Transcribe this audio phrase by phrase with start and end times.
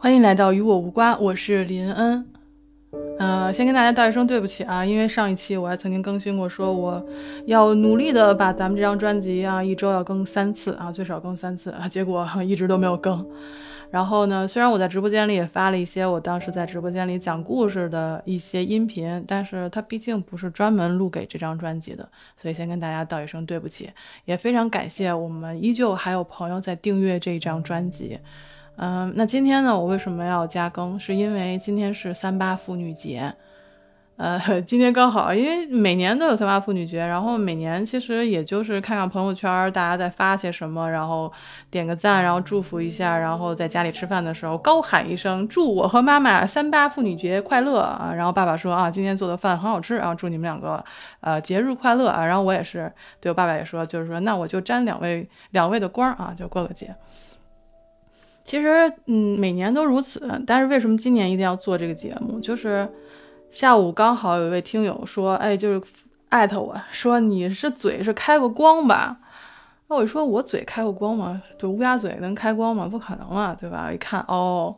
[0.00, 2.24] 欢迎来到与我无关，我是林恩。
[3.18, 7.04] 呃，先跟大家道一声对不起啊，因为上一期我还曾经更新过，说我
[7.46, 13.26] 要努力的把咱们这张专辑啊，一周要更三次啊，最少更三次啊，结果 一直都没有更。
[13.90, 23.90] 然后呢，虽然我在直播间里也发了一些我当时在直播间里讲故事的一些音频，但是它毕竟不是专门录给这张专辑的，所以先跟大家道一声对不起，
[24.26, 28.20] 也非常感谢我们依旧还有朋友在订阅这张专辑。
[28.80, 30.96] 嗯，那今天呢，我为什么要加更？
[30.96, 33.34] 是因为今天是三八妇女节，
[34.16, 41.32] 呃， 今天刚好，因为每年都有三八妇女节，然后每年其实也就是看看朋友圈，大家在发些什么，然后
[41.72, 50.84] 点个赞，然后祝福一下，然后在家里吃饭的时候高喊一声“祝我和妈妈三八妇女节快乐”啊，然后爸爸说啊，今天做的饭很好吃，然后祝你们两个
[51.18, 56.94] 呃节日快乐啊，然后我也是对我爸爸也说，就是说那我就沾两位两位的光啊，就过个节。
[58.48, 60.26] 其实，嗯，每年都如此。
[60.46, 62.40] 但是为什么今年一定要做这个节目？
[62.40, 62.88] 就是
[63.50, 65.82] 下午刚好有一位听友说，哎，就是
[66.30, 69.18] 艾特我说你是嘴是开过光吧？
[69.88, 71.42] 那我说我嘴开过光吗？
[71.58, 72.88] 对，乌鸦嘴能开光吗？
[72.90, 73.92] 不可能啊，对吧？
[73.92, 74.74] 一看，哦，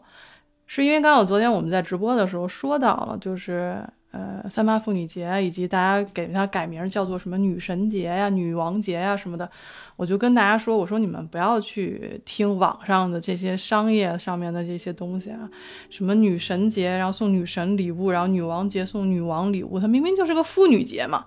[0.67, 3.81] 是因为刚好昨天我们在直播的时候说到了，就是。
[4.13, 9.49] 呃，三八妇女节，以及大家给它改名叫做什么女神节呀、女王节呀什么的，
[9.95, 15.49] 我就跟大家说，我说你们不要去听网上的这些商业上面的这些东西啊，
[15.91, 21.27] 什么女神节，然后送女神礼物，然后女王节送女王礼物，它明明就是个妇女节嘛，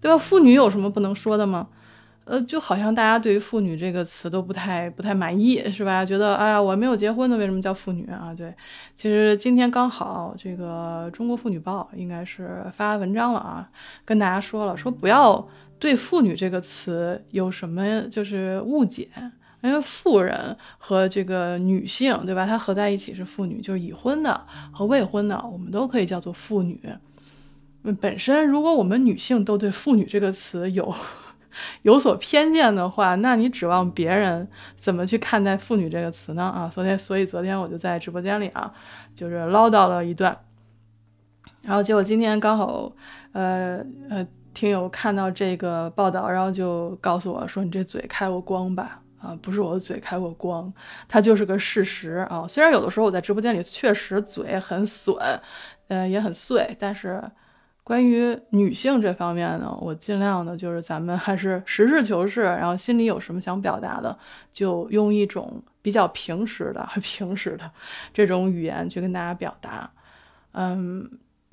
[0.00, 0.16] 对吧？
[0.16, 1.68] 妇女有什么不能说的吗？
[2.24, 6.04] 呃，就好像大家对于“妇女”这个词都不太不太满意，是吧？
[6.04, 8.32] 觉得哎呀，我没有结婚的，为什么叫妇女啊？
[8.32, 8.54] 对，
[8.94, 13.68] 其实今天刚好这个《中国妇女报》应该是发文章了啊，
[14.04, 15.44] 跟大家说了，说不要
[15.80, 19.08] 对“妇女”这个词有什么就是误解，
[19.60, 22.46] 因为妇人和这个女性，对吧？
[22.46, 24.40] 它合在一起是妇女，就是已婚的
[24.70, 26.80] 和未婚的，我们都可以叫做妇女。
[28.00, 30.94] 本身如果我们女性都对“妇女”这个词有。
[31.82, 36.42] 有所偏见的话，那你指望别人怎么去看待“妇女”这个词呢？
[36.42, 38.72] 啊，昨天，所以昨天我就在直播间里啊，
[39.14, 40.36] 就是唠叨了一段，
[41.62, 42.92] 然后结果今天刚好，
[43.32, 50.72] 呃呃，听友看到这个报道，然后就告诉我说：“你这嘴开过光吧？”啊，不是我的嘴开过光，
[51.08, 52.44] 它就是个事实啊。
[52.48, 55.16] 虽然有的时候我在直播间里确实嘴很损，
[55.88, 57.22] 呃，也很碎，但是。
[57.84, 64.16] 关于女性这方面呢，我尽量的就是咱们还是实事求是，然后心里有什么想表达的，
[64.52, 67.70] 就用一种比较平实的、 平实的
[68.12, 69.90] 这种语言去跟大家表达。
[70.52, 71.10] 嗯，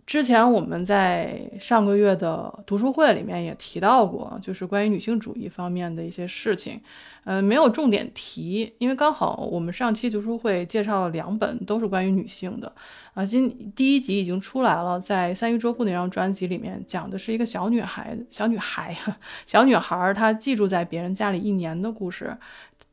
[0.09, 6.81] 之前我们在上个月的读书会里面也提到过，就是关于女性主义方面的一些事情。
[7.25, 12.73] 呃，没有重点提，因为刚好我们上期读书会介绍了两本，都是关于女性的。
[13.13, 18.97] 啊，今第一集已经出来了，在三鱼粥铺那张专辑里面讲的是一个小女孩，小女孩，
[19.45, 22.35] 小女孩，她寄住在别人家里一年的故事，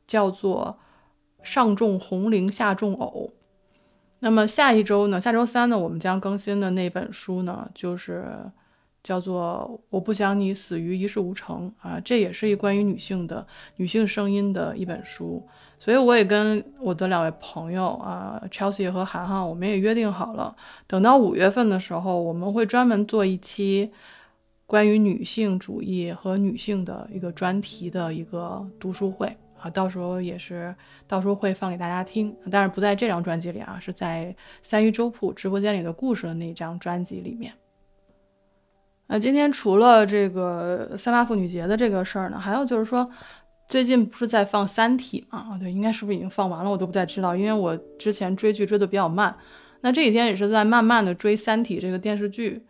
[0.05, 0.77] 叫做
[1.41, 3.33] 上种红菱，下种藕。
[4.19, 8.25] 那么下一周呢，下周三呢，我们将更新的那本书呢，就是。
[9.03, 13.45] 叫做我不想你死于一事无成啊，这也是一关于女性的
[13.77, 15.47] 女性声音的一本书，
[15.79, 20.53] 所以我也跟我的两位朋友啊，Chelsea 和涵涵，我们也约定好了，
[20.87, 23.89] 等到五月份的时候，我们会专门做一期
[24.65, 30.73] 关于女性主义和女性的一个专题的一个读书会啊，到时候也是
[31.07, 37.53] 到时候会放给大家听，但是不在这张专辑里啊，是在三鱼粥铺直播间里的故事的那张专辑里面。
[39.07, 43.09] 那今天除了这个三八妇女节的这个事儿呢，还有就是说，
[43.67, 45.47] 最近不是在放《三体》吗？
[45.51, 46.69] 啊，对，应该是不是已经放完了？
[46.69, 49.35] 我都不太知道，因为我之前追剧追的比较慢。
[49.81, 52.63] 那这几天也是在慢慢的追《三体》这个电视剧。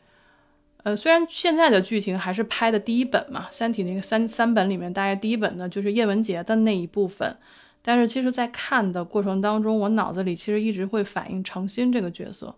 [0.88, 7.35] 呃，虽然现在的剧情还是拍的第一本嘛，《三体》那个三三本里面，大概第一本呢就是叶文洁的那一部分。
[7.82, 12.56] 但是其实，在看的过程当中，我脑子里其实一直会反映程心这个角色。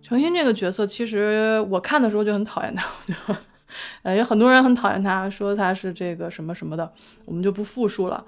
[0.00, 3.36] 程心这个角色，其实我看的时候就很讨厌他，
[4.04, 6.92] 呃，有很多人很讨厌他，说他是这个什么什么的，
[7.24, 8.24] 我们就不复述了。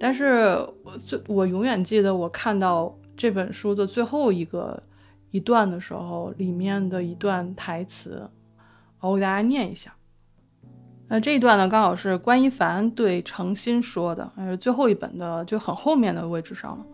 [0.00, 4.82] 但是，我最我永远记得我看到这本书的最后一个
[5.32, 8.30] 一段的时候，里面的一段台词，
[9.00, 9.92] 我给大家念一下。
[11.08, 16.86] 那这一段呢，刚好是关一凡对程心说的，是最后一本的就很后面的位置上了。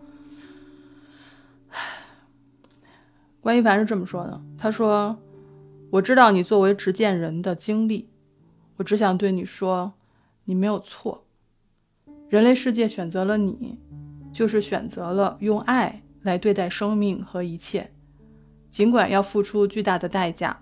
[3.39, 5.17] 关一凡是这么说的：“他说，
[5.91, 8.09] 我知道你作为执剑人的经历，
[8.77, 9.93] 我只想对你说，
[10.45, 11.25] 你没有错。
[12.27, 13.79] 人类世界选择了你，
[14.31, 17.91] 就是选择了用爱来对待生命和一切，
[18.69, 20.61] 尽管要付出巨大的代价。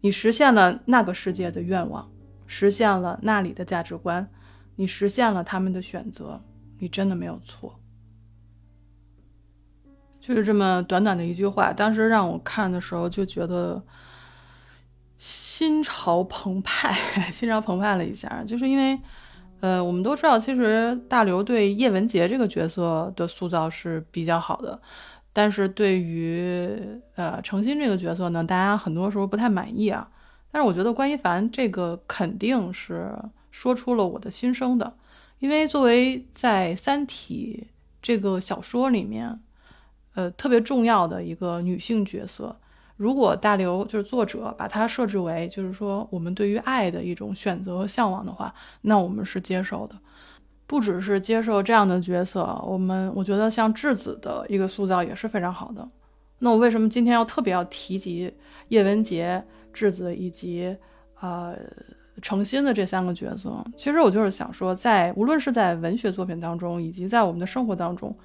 [0.00, 2.10] 你实现了那个世界的愿望，
[2.46, 4.28] 实现了那里的价值观，
[4.76, 6.40] 你实现了他们的选择，
[6.78, 7.78] 你真的没有错。
[10.20, 13.82] 就是这么短短的一句话，当时让我看的时候就觉得
[15.16, 16.92] 心潮澎湃，
[17.32, 18.98] 心潮澎湃了一下，就是因为。
[19.60, 24.80] 呃，我们都知道，其实大刘对叶文洁这个角色的塑造是比较好的，
[25.38, 26.68] 但是对于
[27.14, 30.10] 呃程心这个角色呢，大家很多时候不太满意啊。
[30.50, 33.16] 但是我觉得关一凡这个肯定是
[33.52, 34.92] 说出了我的心声的，
[35.38, 37.68] 因为作为在《三体》
[38.02, 39.38] 这个小说里面，
[40.16, 42.56] 呃特别重要的一个女性角色。
[42.96, 49.94] 如果大刘就是作者把它设置为就是说我们对于爱的一种选择和向往的话，那我们是接受的，
[50.68, 55.88] 不只是接受这样的角色，我们我觉得像质子的一个塑造也是非常好的。
[56.38, 58.32] 那我为什么今天要特别要提及
[58.68, 59.42] 叶文洁、
[59.72, 60.76] 质子以及
[61.20, 61.56] 呃
[62.22, 63.52] 程心的这三个角色？
[63.76, 68.16] 其实我就是想说，在无论是在文学作品当中，以及在我们的生活当中。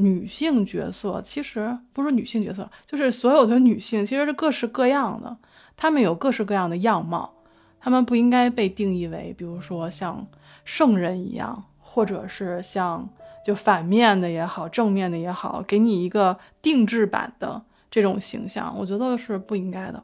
[0.00, 5.36] 女性角色其实不是女性角色，就是所有的女性其实是各式各样的，
[5.76, 7.34] 她们有各式各样的样貌，
[7.80, 10.24] 她们不应该被定义为，比如说像
[10.64, 13.08] 圣人一样，或者是像
[13.42, 20.02] 就反面的也好，正面的也好，给你一个定制版的这种形象，我觉得是不应该的。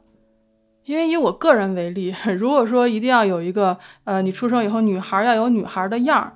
[0.85, 6.33] 因为以我个人为例， 如果说一定要有一个，呃，你出生以后女孩要有女孩的样儿。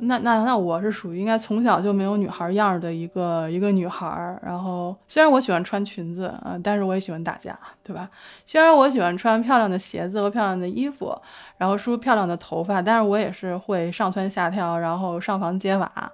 [0.00, 8.08] 那那那我是属于应该从小就没有女孩样的一个一个女孩儿，然后虽然我喜欢穿裙子啊，但是我也喜欢打架，对吧？
[8.46, 11.16] 虽然我喜欢穿漂亮的鞋子和漂亮的衣服，
[11.56, 16.12] 然后梳漂亮的头发，但是我也是会上蹿下跳，然后上房揭瓦。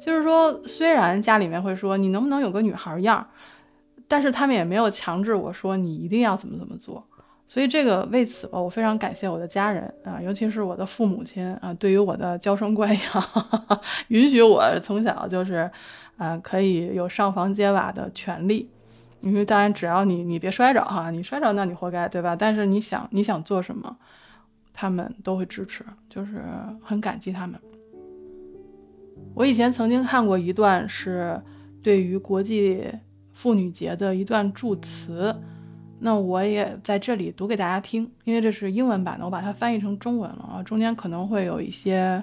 [0.00, 3.26] 就是说，虽然家里面会说你能不能有个女孩样，
[4.06, 7.02] 但是他们也没有强制我说你一定要怎么怎么做。
[7.46, 15.70] 所以这个为此吧，我非常感谢我的家人啊，尤其是我的父母亲啊，对于我的娇生惯养，允许我从小就是，
[16.16, 18.68] 呃，可以有上房揭瓦的权利。
[19.20, 22.34] 因为当然，只要你你别摔着哈，你摔着那你活该，对吧？
[22.34, 23.96] 但是你想你想做什么，
[24.72, 26.42] 他们都会支持，就是
[26.82, 27.60] 很感激他们。
[29.34, 31.40] 我以前曾经看过一段是
[31.82, 32.86] 对于国际
[33.32, 35.34] 妇女节的一段祝词。
[36.00, 42.22] 那我也在这里读给大家听，因为这是英文版的，我把它翻译成中文了啊，中间可能会有一些，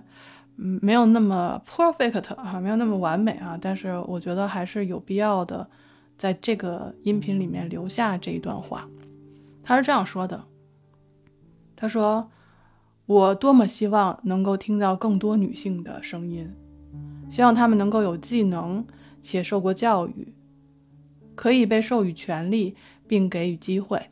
[0.57, 5.67] 嗯，没有那么 perfect 啊，没有那么完美啊，但是我觉得还是有必要的，
[6.15, 8.87] 在这个音频里面留下这一段话。
[9.63, 10.43] 他是这样说的
[11.75, 12.29] ：“他说，
[13.07, 16.53] 我多么希望能够听到更多女性的声音，
[17.29, 18.85] 希望她们能够有技能
[19.23, 20.33] 且受过教育，
[21.35, 22.75] 可以被授予权利。”
[23.11, 24.09] 并给予机会，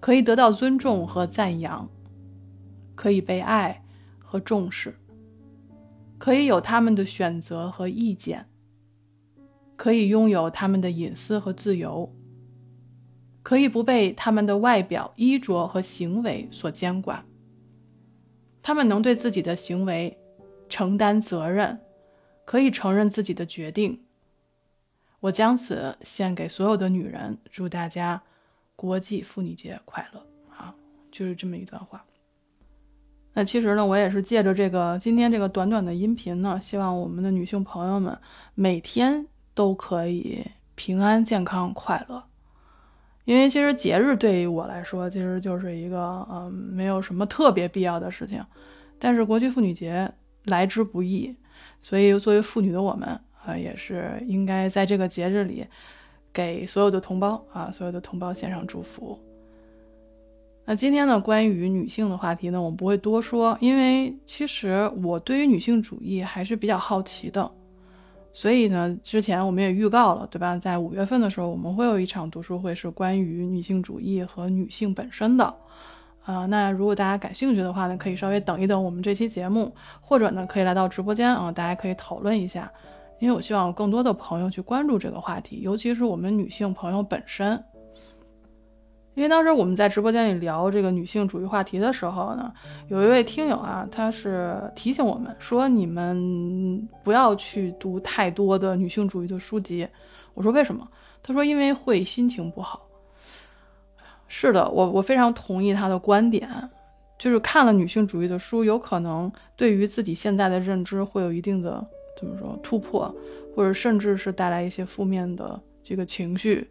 [0.00, 1.88] 可以得到尊重和赞扬，
[2.94, 3.82] 可以被爱
[4.18, 4.94] 和重视，
[6.18, 8.44] 可以有他们的选择和意见，
[9.76, 12.14] 可以拥有他们的隐私和自由，
[13.42, 17.24] 可以不被他们的外表、衣着和行为所监管。
[18.60, 20.18] 他们能对自己的行为
[20.68, 21.80] 承担责任，
[22.44, 23.98] 可以承认自己的决定。
[25.20, 28.20] 我将此献给所有的女人，祝大家
[28.74, 30.26] 国际妇女节快乐！
[30.56, 30.74] 啊，
[31.10, 32.02] 就是这么一段话。
[33.34, 38.18] 那其实呢，我也是借着这个今天这个短短的音频呢，希望我们的女性朋友们
[38.54, 42.24] 每天都可以平安、健康、快乐。
[43.26, 48.42] 因为其实节日对于我来说，其实就是一个嗯，没有什么特别必要的事情。
[48.98, 50.10] 但是国际妇女节
[50.44, 51.36] 来之不易，
[51.82, 53.20] 所以作为妇女的我们。
[53.44, 55.66] 啊，也是应该在这个节日里，
[56.32, 59.18] 给所有的同胞啊，所有的同胞献上祝福。
[60.66, 67.50] 那今天呢，关于女性的话题呢，我们不会多说，因为其实我对于女性主义还是比较好奇的。
[68.32, 70.56] 所以呢，之前我们也预告了，对吧？
[70.56, 75.52] 在五月份的时候，我们会有一场读书会，是关于女性主义和女性本身的。
[76.22, 82.70] 啊，那如果大家感兴趣的话呢，可以稍微等一等我们这期节目，或者呢，可以来到直播间啊，大家可以讨论一下。
[83.20, 87.62] 因为我希望有更多的朋友去关注这个话题，尤其是我们女性朋友本身。
[89.14, 92.50] 因为当时我们在直播间里聊这个女性主义话题的时候呢，
[92.88, 99.86] 有一位听友啊，他是提醒我们说，你们不要去读太多的女性主义的书籍。
[100.32, 100.88] 我说为什么？
[101.22, 102.86] 他说因为会心情不好。
[104.28, 106.48] 是的，我我非常同意他的观点，
[107.18, 111.84] 就是看了女性主义的书，有可能对于自己现在的认知会有一定的。
[112.20, 113.12] 怎么说突破，
[113.56, 116.70] 或者甚至是带来一些负面的这个情绪。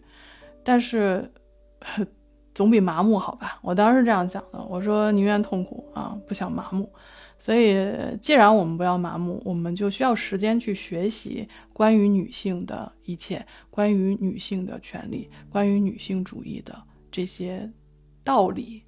[0.63, 1.27] 但是，
[2.53, 3.57] 总比麻木好吧？
[3.63, 6.87] 我当时这样讲的，我说宁愿痛苦啊，不想麻木。
[7.39, 7.75] 所以，
[8.21, 16.77] 既然我们不要麻木，我们就需要时间去学习关于女性的一切，关于女性的权利，关于女性主义的
[17.09, 17.67] 这些
[18.23, 18.83] 道理。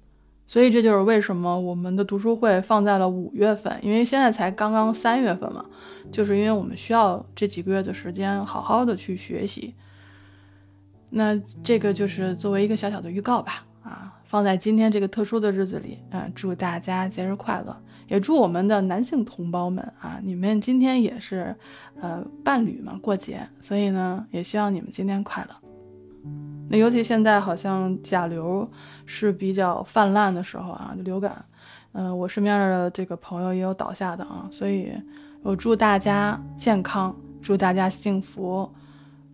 [0.52, 5.64] 所以，这就是为什么我们的读书会放在了五月份，因为现在才刚刚三月份嘛，
[6.10, 9.74] 就是因为我们需要这几个月的时间，好好的去学习。
[11.08, 17.74] 那这个就是作为一个小小的预告吧，啊，放在今天这个特殊的日子里，嗯，祝大家节日快乐。
[18.08, 21.56] 也祝我们的男性同胞们啊，你们今天也是，
[21.98, 25.61] 呃，伴侣嘛，过节，所以呢，也希望你们今天快乐。
[26.68, 28.68] 那尤其现在好像甲流
[29.04, 31.44] 是比较泛滥的时候啊，流感，
[31.92, 34.92] 嗯，我身边的这个朋友也有倒下的啊，所以
[35.42, 38.72] 我祝大家健康，祝大家幸福，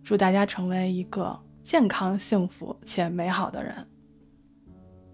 [0.03, 3.73] 祝大家成为一个健康、幸福且美好的人。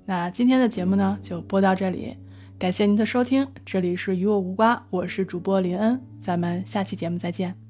[0.05, 2.17] 那今天的节目呢，就播到这里。
[2.57, 7.64] 感谢您的收听，这里是与我无关，我是主播林恩，咱们下期节目再见。